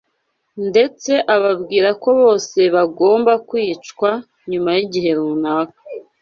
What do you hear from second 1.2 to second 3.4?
ababwira ko bose bagomba